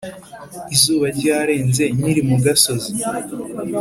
Izuba 0.75 1.05
ryarenze 1.17 1.83
nkiri 1.95 2.21
mu 2.29 2.37
gasozi 2.45 2.91